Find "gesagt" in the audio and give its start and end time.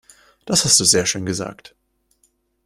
1.27-1.75